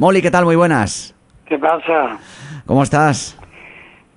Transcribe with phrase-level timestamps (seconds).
[0.00, 0.46] Molly, ¿qué tal?
[0.46, 1.14] Muy buenas.
[1.44, 2.18] ¿Qué pasa?
[2.64, 3.38] ¿Cómo estás?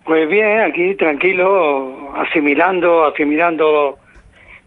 [0.05, 3.97] Pues bien, aquí tranquilo, asimilando, asimilando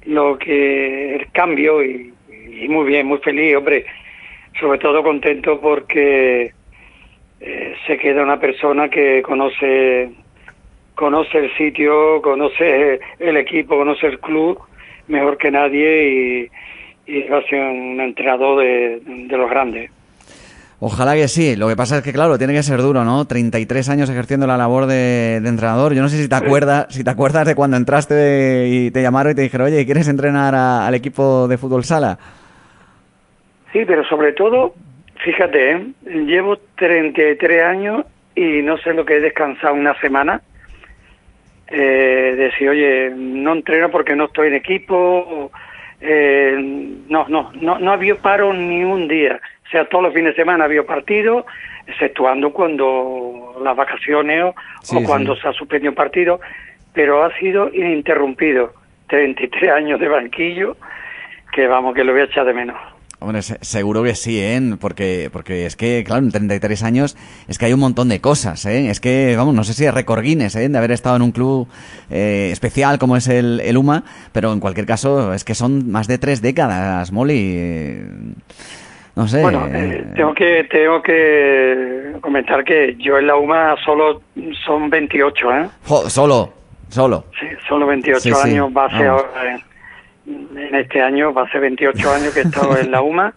[0.04, 3.86] lo que el cambio y, y muy bien, muy feliz, hombre.
[4.60, 6.52] Sobre todo contento porque
[7.40, 10.10] eh, se queda una persona que conoce
[10.96, 14.60] conoce el sitio, conoce el equipo, conoce el club
[15.08, 16.50] mejor que nadie
[17.06, 19.95] y, y va a ser un entrenador de, de los grandes.
[20.78, 21.56] Ojalá que sí.
[21.56, 23.24] Lo que pasa es que, claro, tiene que ser duro, ¿no?
[23.26, 25.94] 33 años ejerciendo la labor de, de entrenador.
[25.94, 29.00] Yo no sé si te acuerdas, si te acuerdas de cuando entraste de- y te
[29.00, 32.18] llamaron y te dijeron, oye, ¿quieres entrenar a- al equipo de fútbol sala?
[33.72, 34.74] Sí, pero sobre todo,
[35.24, 35.86] fíjate, ¿eh?
[36.26, 38.04] llevo 33 años
[38.34, 40.42] y no sé lo que he descansado una semana.
[41.68, 45.50] Eh, decir, oye, no entreno porque no estoy en equipo.
[46.00, 46.56] Eh,
[47.08, 49.40] no, no, no, no había paro ni un día.
[49.66, 51.46] O sea, todos los fines de semana había partido,
[51.86, 55.42] exceptuando cuando las vacaciones o, Sí, o cuando sí.
[55.42, 56.40] se ha suspendido un partido,
[56.92, 58.72] pero ha sido ininterrumpido.
[59.08, 60.76] 33 años de banquillo,
[61.52, 62.76] que vamos, que lo voy a echar de menos.
[63.26, 64.60] Hombre, se- seguro que sí, ¿eh?
[64.80, 67.16] Porque, porque es que, claro, en 33 años
[67.48, 68.88] es que hay un montón de cosas, ¿eh?
[68.88, 70.68] Es que, vamos, no sé si es récord Guinness, ¿eh?
[70.68, 71.66] De haber estado en un club
[72.08, 76.06] eh, especial como es el, el UMA, pero en cualquier caso es que son más
[76.06, 77.34] de tres décadas, Molly.
[77.56, 78.06] eh,
[79.16, 79.42] No sé.
[79.42, 84.22] Bueno, eh, tengo que tengo que comentar que yo en la UMA solo
[84.64, 85.68] son 28, ¿eh?
[85.84, 86.52] jo, solo,
[86.90, 87.24] solo.
[87.40, 88.92] Sí, solo 28 Sí, sí, años vamos.
[88.94, 89.58] ahora
[90.26, 93.32] en, este año, va a ser 28 años que he estado en la UMA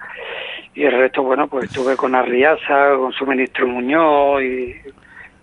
[0.74, 4.42] y el resto, bueno, pues estuve con Arriaza, con su ministro Muñoz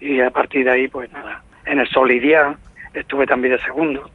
[0.00, 2.56] y, a partir de ahí, pues nada, en el Solidia
[2.94, 4.10] estuve también de segundo.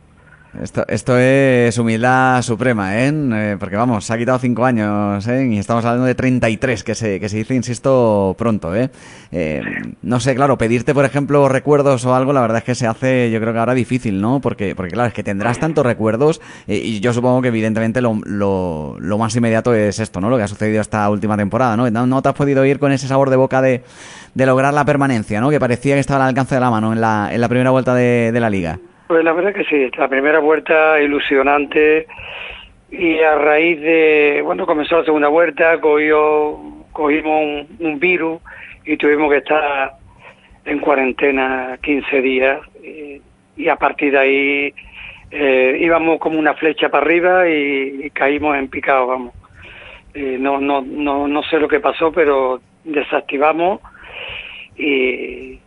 [0.59, 3.13] Esto, esto es humildad suprema, ¿eh?
[3.13, 5.47] Eh, Porque vamos, se ha quitado cinco años, ¿eh?
[5.49, 8.89] Y estamos hablando de 33, que se, que se dice, insisto, pronto, ¿eh?
[9.31, 9.61] Eh,
[10.01, 13.31] No sé, claro, pedirte, por ejemplo, recuerdos o algo, la verdad es que se hace,
[13.31, 14.41] yo creo que ahora difícil, ¿no?
[14.41, 18.19] Porque, porque claro, es que tendrás tantos recuerdos eh, y yo supongo que evidentemente lo,
[18.25, 20.29] lo, lo más inmediato es esto, ¿no?
[20.29, 21.89] Lo que ha sucedido esta última temporada, ¿no?
[21.89, 23.83] No, no te has podido ir con ese sabor de boca de,
[24.35, 25.49] de lograr la permanencia, ¿no?
[25.49, 27.95] Que parecía que estaba al alcance de la mano en la, en la primera vuelta
[27.95, 28.79] de, de la liga.
[29.11, 32.07] Pues la verdad que sí, la primera vuelta ilusionante
[32.89, 36.57] y a raíz de, bueno, comenzó la segunda vuelta, cogió,
[36.93, 38.41] cogimos un, virus
[38.85, 39.95] y tuvimos que estar
[40.63, 42.61] en cuarentena 15 días
[43.57, 44.73] y, a partir de ahí
[45.29, 49.33] eh, íbamos como una flecha para arriba y, y caímos en picado, vamos.
[50.13, 53.81] Eh, no, no, no, no sé lo que pasó, pero desactivamos
[54.77, 55.59] y,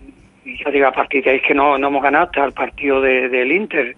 [0.44, 2.52] y ya digo, a partir de ahí es que no, no hemos ganado hasta el
[2.52, 3.96] partido de- del Inter.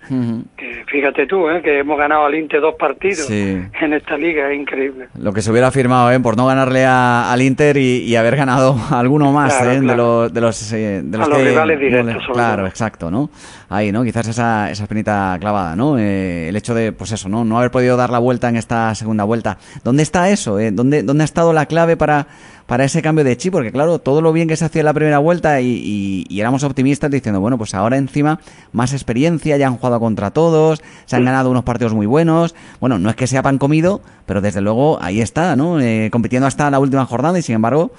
[0.87, 1.61] Fíjate tú, ¿eh?
[1.63, 3.61] que hemos ganado al Inter dos partidos Sí.
[3.81, 5.09] en esta liga, es increíble.
[5.19, 6.21] Lo que se hubiera firmado, ¿eh?
[6.21, 9.81] Por no ganarle a- al Inter y, y haber ganado alguno más, Claro, ¿eh?
[9.81, 12.67] De los, de los, eh, de A los los que- rivales directos, sobre Claro, todo.
[12.67, 13.31] exacto, ¿no?
[13.69, 14.05] Ahí, ¿no?
[14.05, 15.99] Quizás esa, esa espinita clavada, ¿no?
[15.99, 17.45] Eh, el hecho de, pues eso, ¿no?
[17.45, 19.59] No haber podido dar la vuelta en esta segunda vuelta.
[19.83, 20.59] ¿Dónde está eso?
[20.61, 20.71] eh?
[20.71, 22.29] ¿Dónde, ¿Dónde ha estado la clave para,
[22.67, 23.53] para ese cambio de chip?
[23.53, 26.41] Porque, claro, todo lo bien que se hacía en la primera vuelta y, y- y
[26.41, 28.41] éramos optimistas diciendo, bueno, pues ahora encima
[28.73, 32.55] más experiencia, ya han jugado contra todos, se han ganado unos partidos muy buenos.
[32.81, 35.81] Bueno, no es que sea pan comido, pero desde luego ahí está, ¿no?
[35.81, 37.93] Eh, compitiendo hasta la última jornada y sin embargo,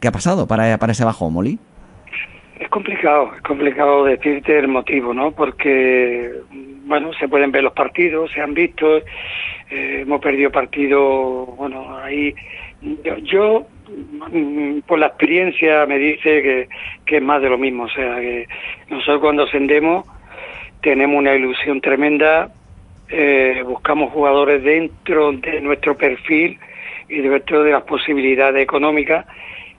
[0.00, 1.58] ¿qué ha pasado para, para ese bajo, Molly?
[2.58, 5.32] Es complicado, es complicado decirte el motivo, ¿no?
[5.32, 6.32] Porque,
[6.86, 8.96] bueno, se pueden ver los partidos, se han visto,
[9.70, 12.34] eh, hemos perdido partidos, bueno, ahí
[13.04, 13.66] yo, yo,
[14.32, 16.68] mm, por la experiencia me dice
[17.04, 18.46] que, es más de lo mismo, o sea, que
[18.88, 20.06] nosotros cuando ascendemos
[20.82, 22.52] tenemos una ilusión tremenda,
[23.08, 26.58] eh, buscamos jugadores dentro de nuestro perfil
[27.08, 29.26] y dentro de las posibilidades económicas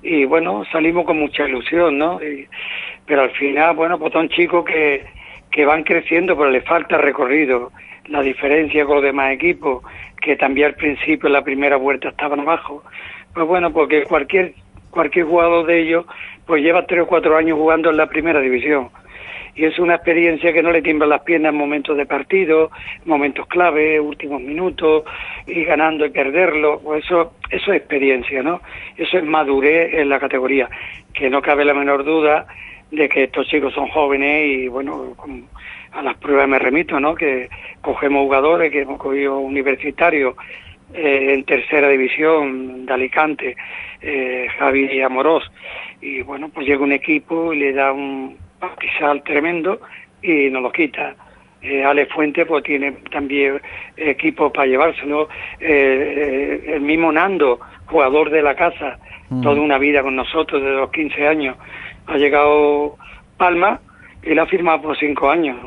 [0.01, 2.19] y bueno, salimos con mucha ilusión, ¿no?
[3.05, 5.03] Pero al final, bueno, pues son chicos que,
[5.51, 7.71] que van creciendo, pero les falta recorrido.
[8.07, 9.83] La diferencia con los demás equipos,
[10.27, 12.83] que también al principio en la primera vuelta estaban abajo,
[13.33, 14.53] pues bueno, porque cualquier
[14.89, 16.05] cualquier jugador de ellos
[16.45, 18.89] pues lleva tres o cuatro años jugando en la primera división.
[19.55, 22.71] Y es una experiencia que no le tiemblan las piernas en momentos de partido,
[23.05, 25.03] momentos clave, últimos minutos,
[25.47, 28.61] y ganando y perderlo, pues eso, eso es experiencia, ¿no?
[28.97, 30.69] Eso es madurez en la categoría,
[31.13, 32.47] que no cabe la menor duda
[32.91, 35.45] de que estos chicos son jóvenes y bueno, con-
[35.91, 37.15] a las pruebas me remito, ¿no?
[37.15, 37.49] Que
[37.81, 40.35] cogemos jugadores que hemos cogido universitarios
[40.93, 43.55] eh, en tercera división de Alicante,
[44.01, 45.43] eh, Javi Amorós,
[46.01, 49.79] y bueno, pues llega un equipo y le da un pastizal tremendo
[50.21, 51.15] y nos lo quita.
[51.61, 53.59] Eh, Ale Fuente pues tiene también
[53.97, 55.27] equipo para llevárselo.
[55.59, 58.99] Eh, el mismo Nando, jugador de la casa,
[59.29, 59.41] mm.
[59.41, 61.57] toda una vida con nosotros desde los 15 años,
[62.07, 62.97] ha llegado
[63.37, 63.79] Palma
[64.23, 65.57] y la ha firmado por cinco años.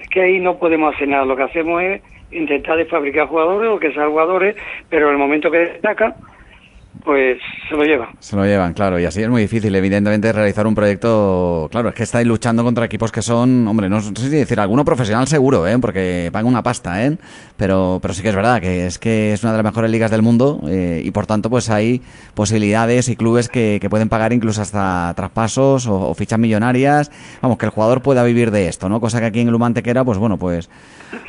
[0.00, 1.24] es que ahí no podemos hacer nada.
[1.24, 4.56] Lo que hacemos es intentar de fabricar jugadores o que sean jugadores,
[4.88, 6.14] pero en el momento que destacan,
[7.04, 7.38] pues
[7.68, 8.08] se lo llevan.
[8.18, 11.68] Se lo llevan, claro, y así es muy difícil, evidentemente, realizar un proyecto.
[11.70, 14.84] Claro, es que estáis luchando contra equipos que son, hombre, no sé si decir alguno
[14.84, 15.78] profesional seguro, ¿eh?
[15.78, 17.16] porque pagan una pasta, ¿eh?
[17.56, 20.10] Pero, pero sí que es verdad que es que es una de las mejores ligas
[20.10, 22.02] del mundo eh, y por tanto, pues hay
[22.34, 27.10] posibilidades y clubes que, que pueden pagar incluso hasta traspasos o, fichas millonarias.
[27.42, 29.00] Vamos, que el jugador pueda vivir de esto, ¿no?
[29.00, 30.68] Cosa que aquí en el Humantequera, pues bueno, pues,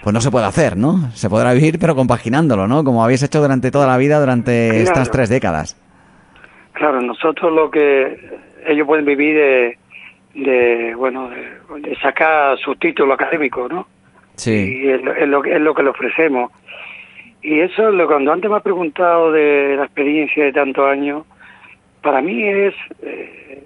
[0.04, 1.12] pues no se puede hacer, ¿no?
[1.14, 2.84] Se podrá vivir, pero compaginándolo, ¿no?
[2.84, 5.57] Como habéis hecho durante toda la vida, durante estas tres décadas.
[6.74, 9.78] Claro, nosotros lo que ellos pueden vivir
[10.36, 13.88] de, bueno, de, sacar su título académico, ¿no?
[14.36, 14.84] Sí.
[14.84, 16.52] Y es, lo, es lo que le ofrecemos.
[17.42, 21.26] Y eso, lo cuando antes me ha preguntado de la experiencia de tantos años,
[22.02, 23.64] para mí es, eh,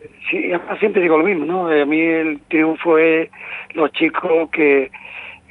[0.79, 1.67] siempre digo lo mismo, ¿no?
[1.67, 3.29] A mí el triunfo es
[3.73, 4.91] los chicos que,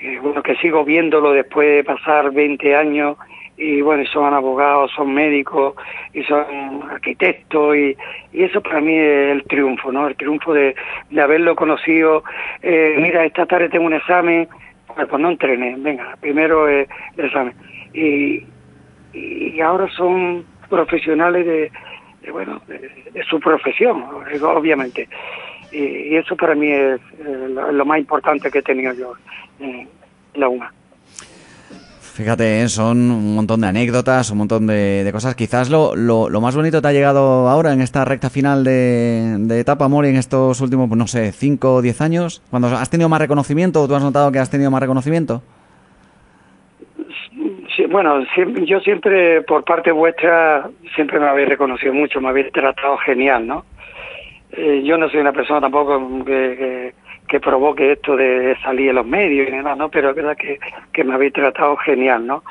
[0.01, 3.17] eh, bueno, que sigo viéndolo después de pasar 20 años
[3.61, 5.75] y bueno, son abogados, son médicos
[6.15, 7.95] y son arquitectos y,
[8.33, 10.09] y, eso para mí es el triunfo, ¿no?
[10.09, 10.75] El triunfo de,
[11.11, 12.25] de haberlo conocido.
[12.63, 14.49] Eh, mira, esta tarde tengo un examen,
[14.97, 16.87] pues, no entrené, venga, primero el
[17.19, 17.53] examen.
[17.93, 18.47] Y,
[19.13, 21.71] y ahora son profesionales de,
[22.31, 24.03] bueno, de, su profesión,
[24.43, 25.07] obviamente.
[25.71, 29.13] Y, eso para mí es eh, lo, más importante que he tenido yo
[29.59, 29.87] en
[30.33, 30.73] la UMA.
[32.21, 32.69] Fíjate, ¿eh?
[32.69, 35.35] son un montón de anécdotas, un montón de, cosas.
[35.35, 39.89] Quizás lo, lo, más bonito te ha llegado ahora en esta recta final de, etapa,
[39.89, 42.43] Mori, en estos últimos, pues no sé, 5 o 10 años.
[42.51, 45.41] Cuando has tenido más reconocimiento, o ¿tú has notado que has tenido más reconocimiento?
[47.75, 48.23] Sí, bueno,
[48.67, 53.65] yo siempre, por parte vuestra, siempre me habéis reconocido mucho, me habéis tratado genial, ¿no?
[54.53, 56.93] Eh, yo no soy una persona tampoco que que
[57.39, 59.89] provoque esto de salir en los medios y nada, ¿no?
[59.89, 60.59] Pero es verdad que,
[60.93, 62.43] que me habéis tratado genial, ¿no?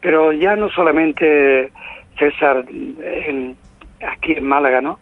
[0.00, 1.72] Pero ya no solamente
[2.18, 3.56] César en,
[4.06, 4.98] aquí en Málaga, ¿no?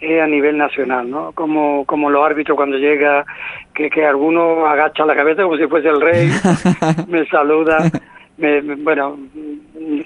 [0.00, 1.32] Es a nivel nacional, ¿no?
[1.32, 3.24] Como, como los árbitros cuando llega,
[3.72, 6.28] que, que alguno agacha la cabeza como si fuese el rey,
[7.08, 7.78] me saluda.
[8.36, 9.16] Me, bueno,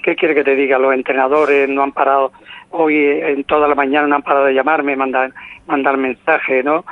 [0.03, 0.77] ¿qué quiere que te diga?
[0.77, 2.31] Los entrenadores no han parado,
[2.69, 5.31] hoy en toda la mañana no han parado de llamarme, mandar,
[5.65, 6.85] mandar mensajes, ¿no?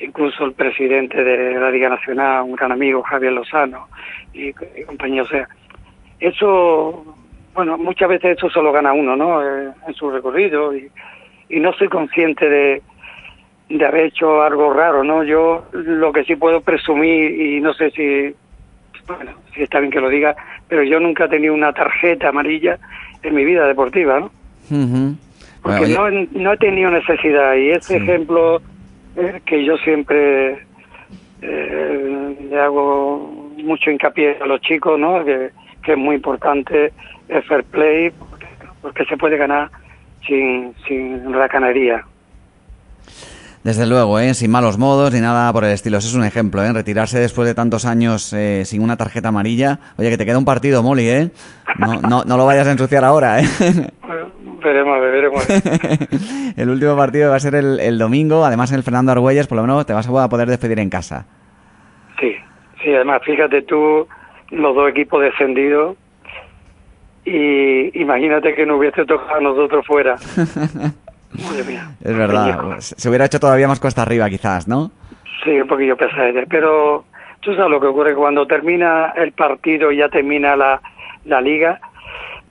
[0.00, 3.88] Incluso el presidente de la Liga Nacional, un gran amigo, Javier Lozano,
[4.32, 4.52] y,
[4.84, 5.22] compañía.
[5.22, 5.48] O sea,
[6.20, 7.16] eso,
[7.54, 9.42] bueno, muchas veces eso solo gana uno, ¿no?
[9.42, 10.90] Eh, en su recorrido, y,
[11.48, 12.82] y no soy consciente de,
[13.68, 15.24] de haber hecho algo raro, ¿no?
[15.24, 18.34] Yo lo que sí puedo presumir, y no sé si,
[19.06, 20.36] bueno, si está bien que lo diga,
[20.68, 22.78] pero yo nunca he tenido una tarjeta amarilla
[23.22, 24.30] en mi vida deportiva, ¿no?
[25.62, 28.62] Porque no, no he tenido necesidad, y ese ejemplo
[29.44, 30.66] que yo siempre
[31.42, 35.24] eh, le hago mucho hincapié a los chicos, ¿no?
[35.24, 35.50] Que,
[35.86, 36.92] es muy importante
[37.28, 38.12] el fair play,
[38.82, 39.70] porque, se puede ganar
[40.26, 42.04] sin, sin racanería.
[43.64, 44.34] Desde luego, ¿eh?
[44.34, 45.96] sin malos modos ni nada por el estilo.
[45.96, 46.72] Eso es un ejemplo, ¿eh?
[46.74, 49.78] retirarse después de tantos años eh, sin una tarjeta amarilla.
[49.96, 51.30] Oye, que te queda un partido, Molly, ¿eh?
[51.78, 53.48] No, no, no lo vayas a ensuciar ahora, ¿eh?
[54.62, 55.48] veremos, veremos.
[56.56, 59.62] el último partido va a ser el, domingo, además en el Fernando Argüelles, por lo
[59.62, 61.26] menos te vas a poder despedir en casa.
[62.20, 62.34] Sí,
[62.82, 64.06] sí, además fíjate tú,
[64.50, 65.96] los dos equipos descendidos,
[67.24, 70.16] y imagínate que no hubiese tocado a nosotros fuera.
[72.02, 74.90] Es verdad, se hubiera hecho todavía más cuesta arriba quizás, ¿no?
[75.44, 77.04] Sí, un poquillo pesado, pero
[77.40, 80.80] tú sabes lo que ocurre cuando termina el partido y ya termina la,
[81.26, 81.80] la liga,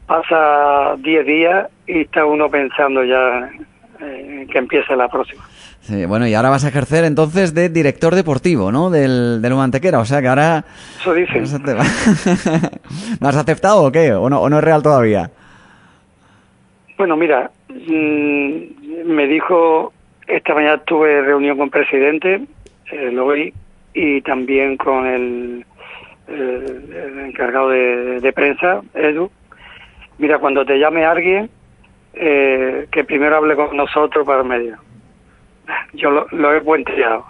[0.07, 3.49] pasa 10 días y está uno pensando ya
[4.01, 5.43] eh, que empiece la próxima.
[5.81, 8.89] Sí, bueno, y ahora vas a ejercer entonces de director deportivo, ¿no?
[8.89, 10.65] Del, del Mantequera, o sea que ahora...
[10.99, 11.43] Eso dicen.
[13.21, 14.11] ¿No has aceptado o qué?
[14.13, 15.29] ¿O no, o no es real todavía?
[16.97, 19.93] Bueno, mira, mm, me dijo,
[20.25, 22.41] esta mañana tuve reunión con el presidente,
[22.91, 23.53] el hoy,
[23.93, 25.65] y también con el,
[26.27, 29.31] encargado de, de, prensa, Edu.
[30.17, 31.49] Mira, cuando te llame alguien,
[32.13, 34.77] eh, que primero hable con nosotros para el medio.
[35.93, 37.25] Yo lo, he puenteado.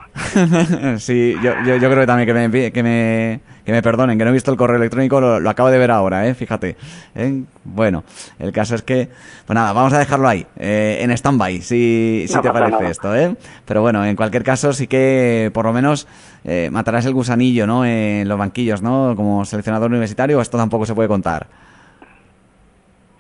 [0.97, 4.29] sí, yo, yo, creo que también que me, que me, que me perdonen, que no
[4.29, 6.35] he visto el correo electrónico, lo, acabo de ver ahora, ¿eh?
[6.35, 6.75] fíjate.
[7.15, 7.43] ¿eh?
[7.63, 8.03] Bueno,
[8.37, 9.09] el caso es que,
[9.45, 13.15] pues nada, vamos a dejarlo ahí, eh, en stand-by, si, si te parece esto.
[13.15, 13.35] ¿eh?
[13.65, 16.07] Pero bueno, en cualquier caso sí que por lo menos
[16.45, 17.85] eh, matarás el gusanillo ¿no?
[17.85, 19.15] en los banquillos, ¿no?
[19.15, 21.47] Como seleccionador universitario, esto tampoco se puede contar.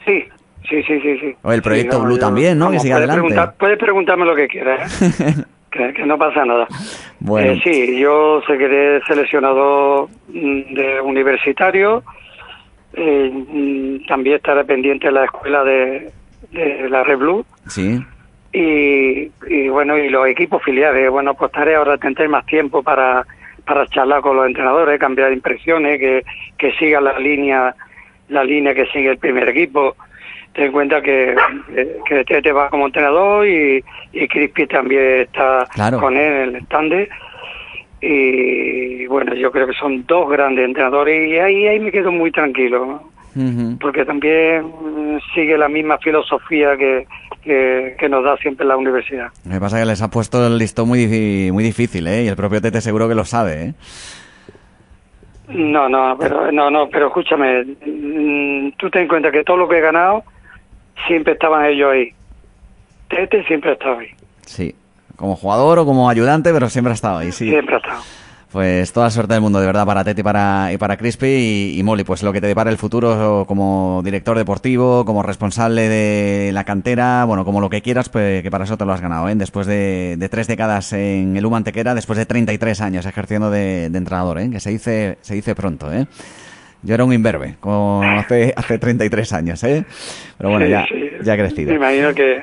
[0.07, 0.25] Sí,
[0.69, 1.35] Sí, sí, sí, sí.
[1.43, 2.71] O el proyecto Blue también, ¿no?
[2.71, 3.35] que siga adelante.
[3.57, 5.43] puedes preguntarme lo que quieras, ¿eh?
[5.95, 6.67] que, no pasa nada.
[7.19, 7.51] Bueno.
[7.51, 12.03] Eh, sí, yo se quedé seleccionado mm, de universitario.
[12.93, 16.11] Eh, mm, también estaré pendiente de la escuela de,
[16.89, 17.45] la Red Blue.
[17.67, 18.03] Sí.
[18.51, 21.09] Y, y, bueno, y los equipos filiales.
[21.09, 23.25] Bueno, pues estaré ahora, tendré más tiempo para,
[23.65, 26.25] para charlar con los entrenadores, cambiar impresiones, que,
[26.57, 27.73] que siga la línea
[28.29, 29.95] la línea que sigue el primer equipo
[30.53, 31.35] ten en cuenta que,
[32.07, 35.67] que Tete va como entrenador y, y Crispy también está
[35.99, 37.07] con él en el stand
[38.01, 42.31] y bueno yo creo que son dos grandes entrenadores y ahí ahí me quedo muy
[42.31, 43.01] tranquilo
[43.79, 44.65] porque también
[45.35, 47.05] sigue la misma filosofía que,
[47.43, 49.27] que, nos da siempre la universidad.
[49.45, 52.23] Me pasa que les ha puesto el listón muy, muy difícil, ¿eh?
[52.23, 53.73] Y el propio Tete seguro que lo sabe, ¿eh?
[55.47, 59.69] No, no, pero no, no, pero escúchame, mm, tú ten en cuenta que todo lo
[59.69, 60.23] que he ganado
[61.07, 62.13] siempre estaban ellos ahí.
[63.09, 64.09] Tete siempre ha estado ahí.
[64.45, 64.75] Sí,
[65.15, 67.49] como jugador o como ayudante, pero siempre ha estado ahí, sí.
[67.49, 68.01] Siempre ha estado.
[68.51, 71.83] Pues toda suerte del mundo, de verdad, para Tete y para, y para Crispy y,
[71.83, 76.63] Molly, pues lo que te depara el futuro como director deportivo, como responsable de la
[76.63, 79.35] cantera, bueno, como lo que quieras, pues que para eso te lo has ganado, ¿eh?
[79.35, 84.39] Después de, tres décadas en el Humantequera, después de 33 años ejerciendo de, de entrenador,
[84.39, 84.49] ¿eh?
[84.49, 86.05] Que se dice, se dice pronto, ¿eh?
[86.83, 89.83] Yo era un imberbe, como hace, hace 33 años, ¿eh?
[90.37, 90.85] Pero bueno, ya,
[91.21, 91.71] ya he crecido.
[91.71, 92.41] Me imagino que,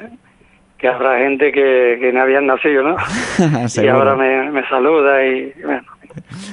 [0.76, 2.96] que habrá gente que, que no habían nacido, ¿no?
[3.82, 5.93] y ahora me, me saluda y bueno.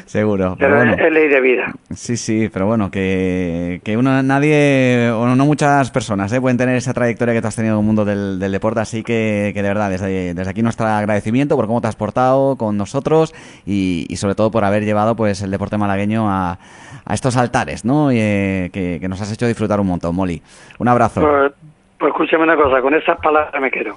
[0.06, 0.56] Seguro.
[0.58, 1.74] Pero, bueno, es ley de vida.
[1.92, 6.42] Sí, sí, pero bueno, que, que uno, nadie, o no muchas personas, ¿eh?
[6.42, 9.04] pueden tener esa trayectoria que tú has tenido en el mundo del, del deporte, así
[9.04, 12.78] que, que de verdad, desde, desde, aquí nuestro agradecimiento por cómo te has portado con
[12.78, 13.34] nosotros
[13.66, 16.60] y, y sobre todo por haber llevado pues el deporte malagueño a
[17.06, 18.12] a estos altares, ¿no?
[18.12, 20.42] Y, eh, que, nos has hecho disfrutar un montón, Molly.
[20.80, 21.22] Un abrazo.
[21.22, 21.52] Pues,
[21.98, 23.96] pues, escúchame una cosa, con esas palabras me quedo.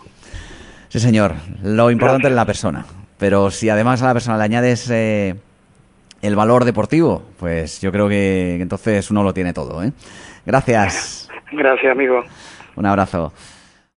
[0.88, 1.32] Sí, señor.
[1.62, 2.84] Lo importante es la persona.
[3.18, 5.36] Pero si además a la persona le añades eh,
[6.24, 9.92] el valor deportivo, pues yo creo que, entonces uno lo tiene todo, ¿eh?
[10.46, 11.28] Gracias.
[11.52, 12.22] Gracias, amigo.
[12.76, 13.32] Un abrazo.